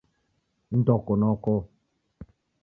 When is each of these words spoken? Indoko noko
Indoko 0.75 1.11
noko 1.21 1.53